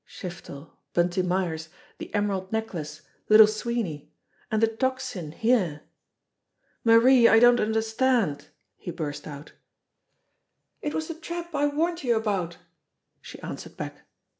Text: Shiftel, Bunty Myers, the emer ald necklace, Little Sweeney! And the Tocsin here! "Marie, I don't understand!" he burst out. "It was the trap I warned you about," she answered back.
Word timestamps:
Shiftel, 0.09 0.71
Bunty 0.93 1.21
Myers, 1.21 1.69
the 1.99 2.09
emer 2.15 2.33
ald 2.33 2.51
necklace, 2.51 3.03
Little 3.29 3.45
Sweeney! 3.45 4.11
And 4.49 4.59
the 4.59 4.65
Tocsin 4.67 5.31
here! 5.31 5.81
"Marie, 6.83 7.27
I 7.27 7.37
don't 7.37 7.59
understand!" 7.59 8.47
he 8.85 8.89
burst 8.89 9.27
out. 9.27 9.51
"It 10.81 10.95
was 10.95 11.07
the 11.07 11.13
trap 11.13 11.53
I 11.53 11.67
warned 11.67 12.03
you 12.03 12.15
about," 12.15 12.57
she 13.21 13.39
answered 13.41 13.77
back. 13.77 14.07